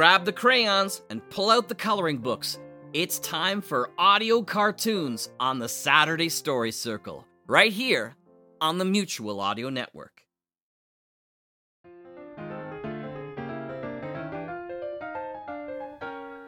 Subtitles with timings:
[0.00, 2.58] grab the crayons and pull out the coloring books.
[2.94, 8.16] It's time for audio cartoons on the Saturday Story Circle, right here
[8.62, 10.22] on the Mutual Audio Network.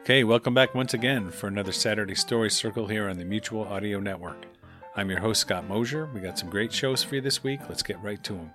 [0.00, 4.00] Okay, welcome back once again for another Saturday Story Circle here on the Mutual Audio
[4.00, 4.46] Network.
[4.96, 6.08] I'm your host, Scott Mosier.
[6.14, 7.60] We got some great shows for you this week.
[7.68, 8.50] Let's get right to them.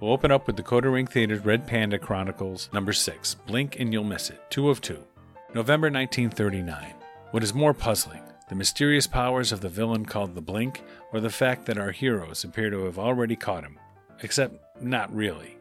[0.00, 4.04] We'll open up with Decoder Ring Theater's Red Panda Chronicles number 6, Blink and You'll
[4.04, 4.96] Miss It, 2 of 2.
[5.54, 6.94] November 1939.
[7.32, 11.30] What is more puzzling, the mysterious powers of the villain called the Blink, or the
[11.30, 13.76] fact that our heroes appear to have already caught him?
[14.22, 15.57] Except, not really.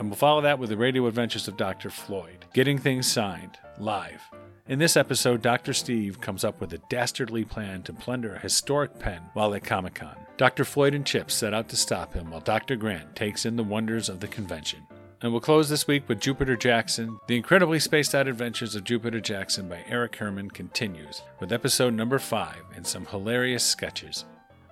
[0.00, 1.90] And we'll follow that with the radio adventures of Dr.
[1.90, 4.22] Floyd, getting things signed, live.
[4.66, 5.74] In this episode, Dr.
[5.74, 9.96] Steve comes up with a dastardly plan to plunder a historic pen while at Comic
[9.96, 10.16] Con.
[10.38, 10.64] Dr.
[10.64, 12.76] Floyd and Chip set out to stop him while Dr.
[12.76, 14.86] Grant takes in the wonders of the convention.
[15.20, 17.18] And we'll close this week with Jupiter Jackson.
[17.26, 22.18] The incredibly spaced out adventures of Jupiter Jackson by Eric Herman continues with episode number
[22.18, 24.24] 5 and some hilarious sketches.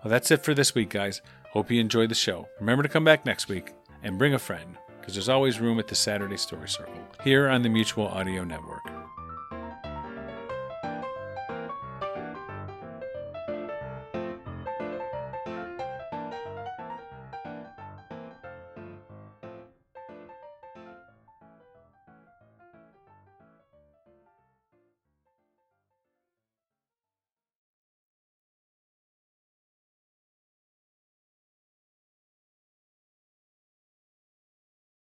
[0.03, 1.21] Well, that's it for this week, guys.
[1.51, 2.49] Hope you enjoyed the show.
[2.61, 4.79] Remember to come back next week and bring a friend,
[5.09, 6.93] because there's always room at the Saturday Story Circle
[7.25, 8.88] here on the Mutual Audio Network.